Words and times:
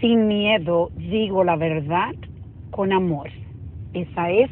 sin 0.00 0.28
miedo 0.28 0.90
digo 0.96 1.44
la 1.44 1.56
verdad 1.56 2.14
con 2.70 2.92
amor. 2.92 3.28
Esa 3.94 4.30
es 4.30 4.50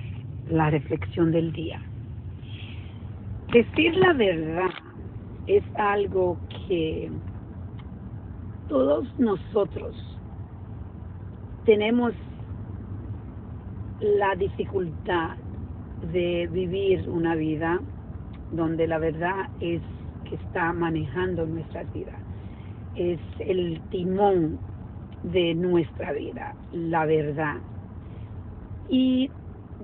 la 0.48 0.70
reflexión 0.70 1.30
del 1.30 1.52
día. 1.52 1.80
Decir 3.52 3.96
la 3.96 4.12
verdad 4.12 4.70
es 5.46 5.62
algo 5.76 6.36
que 6.66 7.10
todos 8.68 9.06
nosotros 9.18 9.94
tenemos 11.64 12.12
la 14.00 14.34
dificultad 14.34 15.36
de 16.12 16.48
vivir 16.52 17.08
una 17.08 17.34
vida 17.34 17.80
donde 18.52 18.86
la 18.86 18.98
verdad 18.98 19.48
es 19.60 19.80
que 20.28 20.34
está 20.34 20.72
manejando 20.72 21.46
nuestras 21.46 21.90
vidas. 21.92 22.20
Es 22.96 23.20
el 23.38 23.80
timón 23.90 24.58
de 25.22 25.54
nuestra 25.54 26.12
vida, 26.12 26.54
la 26.72 27.04
verdad. 27.06 27.56
Y 28.88 29.30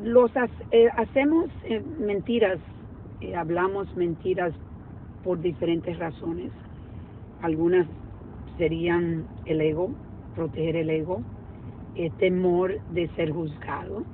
los 0.02 0.30
eh, 0.70 0.88
hacemos 0.96 1.50
eh, 1.64 1.82
mentiras, 1.98 2.58
eh, 3.20 3.36
hablamos 3.36 3.94
mentiras 3.96 4.52
por 5.22 5.40
diferentes 5.40 5.98
razones. 5.98 6.50
Algunas 7.42 7.86
serían 8.58 9.26
el 9.44 9.60
ego, 9.60 9.90
proteger 10.34 10.76
el 10.76 10.90
ego, 10.90 11.22
temor 12.18 12.80
de 12.92 13.08
ser 13.16 13.32
juzgado. 13.32 14.04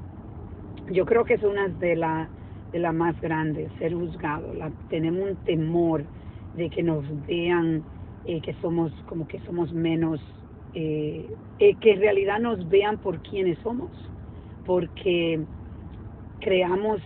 Yo 0.91 1.07
creo 1.07 1.25
que 1.25 1.35
es 1.35 1.43
una 1.43 1.69
de 1.69 1.97
las 1.97 2.29
de 2.73 2.79
la 2.81 2.93
más 2.93 3.19
grandes, 3.23 3.71
ser 3.79 3.95
juzgado. 3.95 4.53
Tenemos 4.91 5.31
un 5.31 5.37
temor 5.37 6.05
de 6.55 6.69
que 6.69 6.83
nos 6.83 7.05
vean 7.27 7.83
que 8.27 8.55
somos 8.61 8.93
como 9.09 9.27
que 9.27 9.39
somos 9.41 9.73
menos, 9.73 10.21
que 10.73 11.91
en 11.93 12.01
realidad 12.01 12.39
nos 12.41 12.69
vean 12.69 12.99
por 12.99 13.19
quienes 13.23 13.59
somos, 13.61 13.91
porque 14.65 15.41
creamos 16.41 17.01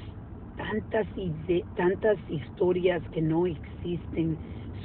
tantas, 0.56 1.06
tantas 1.76 2.18
historias 2.28 3.02
que 3.12 3.22
no 3.22 3.46
existen 3.46 4.36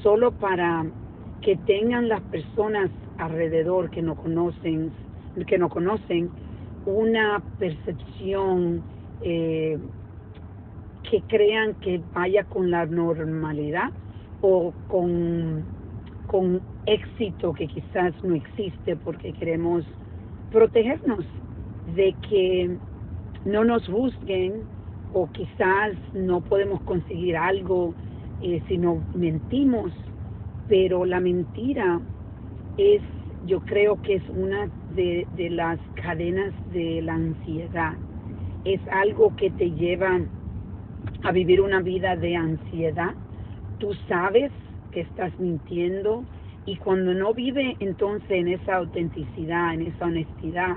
solo 0.02 0.32
para 0.32 0.86
que 1.42 1.56
tengan 1.56 2.08
las 2.08 2.22
personas 2.24 2.90
alrededor 3.18 3.90
que 3.90 4.02
no 4.02 4.16
conocen, 4.16 4.92
que 5.46 5.58
no 5.58 5.70
conocen 5.70 6.30
una 6.86 7.42
percepción 7.60 8.82
eh, 9.22 9.78
que 11.10 11.22
crean 11.24 11.74
que 11.76 12.02
vaya 12.14 12.44
con 12.46 12.72
la 12.72 12.86
normalidad 12.86 13.92
o 14.42 14.74
con, 14.88 15.64
con 16.28 16.62
éxito 16.86 17.54
que 17.54 17.68
quizás 17.68 18.14
no 18.24 18.36
existe 18.36 18.96
porque 18.98 19.34
queremos 19.34 19.86
protegernos 20.52 21.26
de 21.96 22.14
que 22.30 22.78
no 23.46 23.64
nos 23.64 23.88
juzguen 23.88 24.64
o 25.14 25.28
quizás 25.32 25.94
no 26.14 26.42
podemos 26.42 26.82
conseguir 26.82 27.38
algo 27.38 27.94
eh, 28.42 28.62
si 28.68 28.78
no 28.78 29.02
mentimos, 29.16 29.92
pero 30.68 31.06
la 31.06 31.20
mentira 31.20 32.00
es, 32.78 33.02
yo 33.46 33.62
creo 33.62 34.02
que 34.02 34.16
es 34.16 34.24
una 34.30 34.70
de, 34.96 35.26
de 35.36 35.50
las 35.50 35.80
cadenas 35.96 36.54
de 36.74 37.02
la 37.02 37.16
ansiedad. 37.16 37.94
Es 38.66 38.82
algo 38.92 39.36
que 39.38 39.50
te 39.50 39.72
lleva 39.72 40.20
a 41.24 41.32
vivir 41.32 41.62
una 41.62 41.82
vida 41.82 42.16
de 42.16 42.36
ansiedad. 42.36 43.14
Tú 43.80 43.94
sabes 44.08 44.52
estás 45.02 45.38
mintiendo 45.40 46.24
y 46.66 46.76
cuando 46.76 47.14
no 47.14 47.34
vive 47.34 47.78
entonces 47.80 48.30
en 48.30 48.50
esa 48.50 48.76
autenticidad, 48.76 49.74
en 49.74 49.84
esa 49.84 50.06
honestidad, 50.06 50.76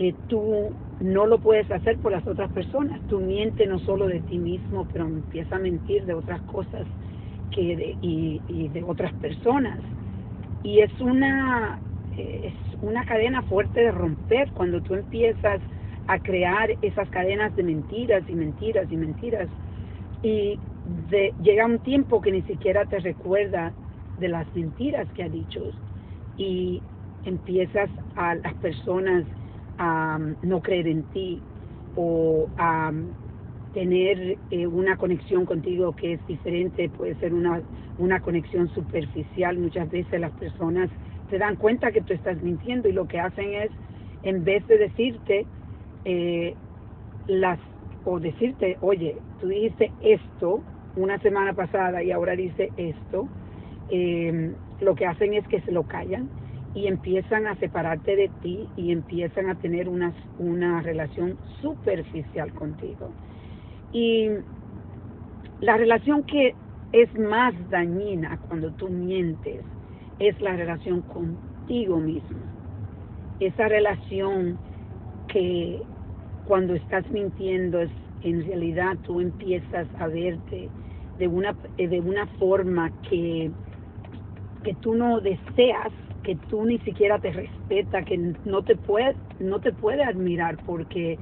eh, 0.00 0.12
tú 0.28 0.72
no 1.00 1.26
lo 1.26 1.38
puedes 1.38 1.70
hacer 1.70 1.98
por 1.98 2.10
las 2.10 2.26
otras 2.26 2.50
personas. 2.50 3.00
Tú 3.08 3.20
mientes 3.20 3.68
no 3.68 3.78
solo 3.78 4.08
de 4.08 4.20
ti 4.20 4.38
mismo, 4.38 4.88
pero 4.92 5.06
empiezas 5.06 5.52
a 5.52 5.58
mentir 5.58 6.04
de 6.04 6.14
otras 6.14 6.40
cosas 6.42 6.84
que 7.52 7.76
de, 7.76 7.96
y, 8.02 8.40
y, 8.48 8.68
de 8.68 8.82
otras 8.82 9.12
personas. 9.14 9.78
Y 10.64 10.80
es 10.80 10.90
una, 11.00 11.78
eh, 12.16 12.52
es 12.52 12.82
una 12.82 13.04
cadena 13.04 13.42
fuerte 13.42 13.82
de 13.82 13.92
romper 13.92 14.50
cuando 14.52 14.80
tú 14.80 14.94
empiezas 14.94 15.60
a 16.08 16.18
crear 16.18 16.70
esas 16.82 17.08
cadenas 17.10 17.54
de 17.54 17.62
mentiras 17.62 18.24
y 18.28 18.34
mentiras 18.34 18.90
y 18.90 18.96
mentiras. 18.96 19.48
Y 20.22 20.58
de, 21.10 21.32
llega 21.42 21.66
un 21.66 21.78
tiempo 21.78 22.20
que 22.20 22.32
ni 22.32 22.42
siquiera 22.42 22.84
te 22.84 22.98
recuerda 23.00 23.72
de 24.18 24.28
las 24.28 24.46
mentiras 24.54 25.08
que 25.14 25.22
ha 25.22 25.28
dicho. 25.28 25.60
Y 26.36 26.82
empiezas 27.24 27.88
a 28.16 28.34
las 28.34 28.54
personas 28.54 29.24
a 29.78 30.18
no 30.42 30.60
creer 30.60 30.88
en 30.88 31.02
ti 31.04 31.40
o 31.96 32.48
a 32.58 32.92
tener 33.72 34.38
eh, 34.50 34.66
una 34.66 34.96
conexión 34.96 35.46
contigo 35.46 35.94
que 35.96 36.14
es 36.14 36.26
diferente, 36.26 36.88
puede 36.88 37.16
ser 37.16 37.34
una, 37.34 37.60
una 37.98 38.20
conexión 38.20 38.68
superficial. 38.68 39.58
Muchas 39.58 39.90
veces 39.90 40.20
las 40.20 40.32
personas 40.32 40.90
se 41.30 41.38
dan 41.38 41.56
cuenta 41.56 41.90
que 41.90 42.00
tú 42.00 42.12
estás 42.12 42.40
mintiendo 42.42 42.88
y 42.88 42.92
lo 42.92 43.08
que 43.08 43.18
hacen 43.18 43.54
es, 43.54 43.70
en 44.22 44.44
vez 44.44 44.66
de 44.68 44.78
decirte 44.78 45.46
eh, 46.04 46.54
las 47.26 47.58
o 48.04 48.20
decirte, 48.20 48.76
oye, 48.80 49.16
tú 49.40 49.48
dijiste 49.48 49.90
esto 50.02 50.62
una 50.96 51.18
semana 51.18 51.52
pasada 51.52 52.02
y 52.02 52.10
ahora 52.10 52.36
dice 52.36 52.70
esto, 52.76 53.28
eh, 53.90 54.52
lo 54.80 54.94
que 54.94 55.06
hacen 55.06 55.34
es 55.34 55.46
que 55.48 55.60
se 55.62 55.72
lo 55.72 55.84
callan 55.84 56.28
y 56.74 56.86
empiezan 56.86 57.46
a 57.46 57.54
separarte 57.56 58.16
de 58.16 58.30
ti 58.42 58.68
y 58.76 58.90
empiezan 58.90 59.48
a 59.48 59.54
tener 59.56 59.88
una, 59.88 60.12
una 60.38 60.82
relación 60.82 61.36
superficial 61.60 62.52
contigo. 62.54 63.10
Y 63.92 64.28
la 65.60 65.76
relación 65.76 66.24
que 66.24 66.54
es 66.92 67.12
más 67.18 67.54
dañina 67.70 68.38
cuando 68.48 68.72
tú 68.72 68.88
mientes 68.88 69.64
es 70.18 70.40
la 70.40 70.56
relación 70.56 71.02
contigo 71.02 71.98
mismo. 71.98 72.38
Esa 73.40 73.68
relación 73.68 74.58
que 75.28 75.80
cuando 76.46 76.74
estás 76.74 77.08
mintiendo 77.10 77.80
es 77.80 77.90
en 78.24 78.44
realidad 78.46 78.96
tú 79.04 79.20
empiezas 79.20 79.86
a 79.98 80.08
verte 80.08 80.68
de 81.18 81.28
una, 81.28 81.54
de 81.76 82.00
una 82.00 82.26
forma 82.38 82.90
que, 83.08 83.50
que 84.62 84.74
tú 84.74 84.94
no 84.94 85.20
deseas 85.20 85.92
que 86.24 86.36
tú 86.48 86.64
ni 86.64 86.78
siquiera 86.78 87.18
te 87.18 87.30
respeta, 87.30 88.02
que 88.02 88.16
no 88.44 88.62
te 88.62 88.74
puede, 88.74 89.14
no 89.38 89.60
te 89.60 89.72
puede 89.72 90.02
admirar 90.02 90.56
porque 90.64 91.18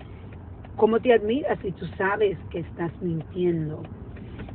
¿cómo 0.77 1.01
te 1.01 1.13
admiras 1.13 1.59
si 1.61 1.73
tú 1.73 1.87
sabes 1.99 2.39
que 2.51 2.61
estás 2.61 2.93
mintiendo? 3.03 3.83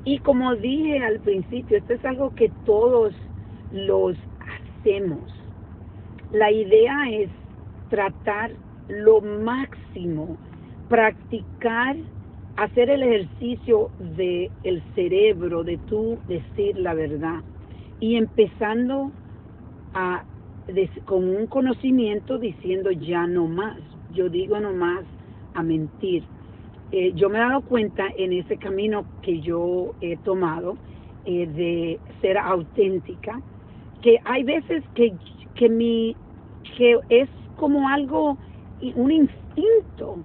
Y 0.05 0.19
como 0.19 0.55
dije 0.55 1.03
al 1.03 1.19
principio, 1.19 1.77
esto 1.77 1.93
es 1.93 2.05
algo 2.05 2.33
que 2.33 2.49
todos 2.65 3.13
los 3.71 4.17
hacemos. 4.79 5.21
La 6.31 6.49
idea 6.49 7.09
es 7.11 7.29
tratar 7.89 8.51
lo 8.87 9.19
máximo, 9.21 10.37
practicar, 10.87 11.97
hacer 12.57 12.89
el 12.89 13.03
ejercicio 13.03 13.91
del 13.99 14.51
el 14.63 14.83
cerebro, 14.95 15.63
de 15.63 15.77
tú 15.77 16.17
decir 16.27 16.77
la 16.77 16.93
verdad. 16.93 17.41
Y 17.99 18.15
empezando 18.15 19.11
a 19.93 20.23
con 21.05 21.29
un 21.29 21.47
conocimiento 21.47 22.37
diciendo 22.37 22.91
ya 22.91 23.25
no 23.25 23.47
más, 23.47 23.77
yo 24.13 24.27
digo 24.27 24.59
no 24.59 24.73
más 24.73 25.05
a 25.53 25.63
mentir. 25.63 26.23
Eh, 26.91 27.13
yo 27.15 27.29
me 27.29 27.37
he 27.37 27.41
dado 27.41 27.61
cuenta 27.61 28.05
en 28.17 28.33
ese 28.33 28.57
camino 28.57 29.05
que 29.21 29.39
yo 29.39 29.93
he 30.01 30.17
tomado 30.17 30.77
eh, 31.25 31.47
de 31.47 31.99
ser 32.21 32.37
auténtica, 32.37 33.41
que 34.01 34.19
hay 34.25 34.43
veces 34.43 34.83
que, 34.93 35.13
que, 35.55 35.69
mi, 35.69 36.15
que 36.77 36.97
es 37.09 37.29
como 37.55 37.87
algo, 37.87 38.37
un 38.95 39.11
instinto 39.11 40.17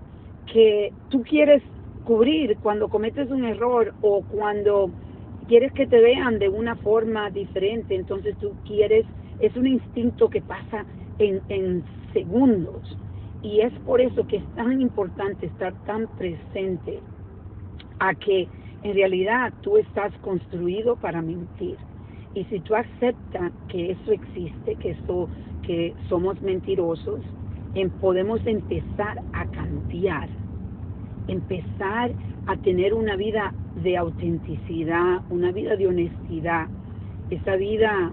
que 0.53 0.93
tú 1.09 1.23
quieres 1.23 1.63
cubrir 2.05 2.57
cuando 2.63 2.89
cometes 2.89 3.31
un 3.31 3.45
error 3.45 3.95
o 4.03 4.23
cuando 4.23 4.91
quieres 5.49 5.73
que 5.73 5.87
te 5.87 6.01
vean 6.01 6.39
de 6.39 6.49
una 6.49 6.77
forma 6.77 7.31
diferente, 7.31 7.95
entonces 7.95 8.37
tú 8.39 8.53
quieres 8.67 9.07
es 9.41 9.57
un 9.57 9.67
instinto 9.67 10.31
que 10.31 10.41
pasa 10.41 10.85
en, 11.19 11.41
en 11.49 11.85
segundos. 12.13 12.97
Y 13.43 13.61
es 13.61 13.73
por 13.81 14.01
eso 14.01 14.27
que 14.27 14.37
es 14.37 14.55
tan 14.55 14.81
importante 14.81 15.47
estar 15.47 15.75
tan 15.85 16.07
presente 16.17 17.01
a 17.99 18.15
que 18.15 18.49
en 18.83 18.95
realidad 18.95 19.53
tú 19.63 19.79
estás 19.79 20.13
construido 20.19 20.97
para 20.97 21.23
mentir. 21.23 21.77
Y 22.35 22.45
si 22.45 22.61
tú 22.61 22.75
aceptas 22.75 23.53
que 23.69 23.93
eso 23.93 24.13
existe, 24.13 24.77
que, 24.77 24.91
eso, 24.91 25.29
que 25.63 25.95
somos 26.09 26.41
mentirosos, 26.41 27.21
en, 27.75 27.91
podemos 27.91 28.41
empezar 28.47 29.21
a 29.33 29.45
cambiar, 29.47 30.29
empezar 31.29 32.13
a 32.47 32.57
tener 32.57 32.95
una 32.95 33.17
vida 33.17 33.53
de 33.77 33.97
autenticidad, 33.97 35.23
una 35.31 35.53
vida 35.53 35.77
de 35.77 35.87
honestidad, 35.87 36.69
esa 37.31 37.57
vida 37.57 38.13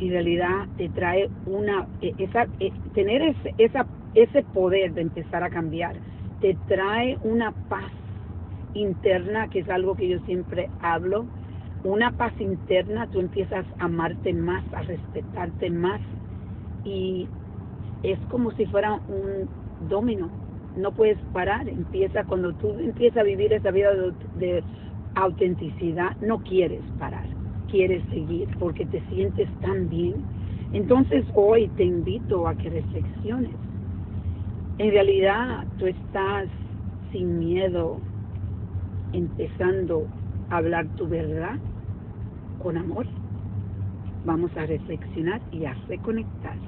en 0.00 0.10
realidad 0.10 0.66
te 0.76 0.88
trae 0.90 1.28
una, 1.46 1.86
e, 2.00 2.14
esa, 2.18 2.46
e, 2.60 2.72
tener 2.94 3.22
ese, 3.22 3.54
esa, 3.58 3.86
ese 4.14 4.42
poder 4.42 4.94
de 4.94 5.02
empezar 5.02 5.42
a 5.42 5.50
cambiar, 5.50 5.96
te 6.40 6.56
trae 6.66 7.18
una 7.22 7.52
paz 7.68 7.90
interna, 8.74 9.48
que 9.48 9.60
es 9.60 9.68
algo 9.68 9.94
que 9.94 10.08
yo 10.08 10.18
siempre 10.20 10.68
hablo, 10.80 11.26
una 11.84 12.12
paz 12.12 12.32
interna, 12.40 13.06
tú 13.08 13.20
empiezas 13.20 13.64
a 13.78 13.84
amarte 13.84 14.32
más, 14.32 14.64
a 14.72 14.82
respetarte 14.82 15.70
más 15.70 16.00
y 16.84 17.28
es 18.02 18.18
como 18.30 18.50
si 18.52 18.66
fuera 18.66 18.94
un 18.94 19.48
domino, 19.88 20.28
no 20.78 20.92
puedes 20.92 21.18
parar, 21.32 21.68
empieza 21.68 22.24
cuando 22.24 22.52
tú 22.54 22.70
empiezas 22.78 23.18
a 23.18 23.22
vivir 23.24 23.52
esa 23.52 23.70
vida 23.70 23.90
de, 24.38 24.62
autenticidad, 25.14 26.16
no 26.20 26.38
quieres 26.38 26.82
parar, 26.98 27.26
quieres 27.70 28.04
seguir 28.10 28.48
porque 28.60 28.86
te 28.86 29.02
sientes 29.08 29.48
tan 29.60 29.88
bien. 29.88 30.14
Entonces 30.72 31.24
hoy 31.34 31.66
te 31.76 31.84
invito 31.84 32.46
a 32.46 32.54
que 32.54 32.70
reflexiones. 32.70 33.50
En 34.78 34.90
realidad 34.90 35.66
tú 35.78 35.86
estás 35.86 36.46
sin 37.10 37.38
miedo 37.40 37.98
empezando 39.12 40.06
a 40.50 40.58
hablar 40.58 40.86
tu 40.96 41.08
verdad 41.08 41.58
con 42.62 42.76
amor. 42.76 43.06
Vamos 44.24 44.50
a 44.56 44.66
reflexionar 44.66 45.40
y 45.50 45.64
a 45.64 45.74
reconectar. 45.88 46.67